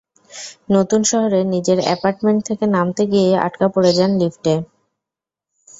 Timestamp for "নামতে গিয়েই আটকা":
2.75-3.67